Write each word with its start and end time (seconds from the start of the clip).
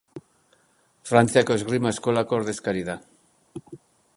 Frantziako 1.09 1.57
esgrima 1.59 1.91
eskolako 1.97 2.39
ordezkari 2.41 2.85
da. 2.89 2.97